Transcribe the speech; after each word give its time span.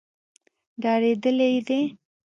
ډارېدلي 0.81 1.51
دي. 1.67 1.79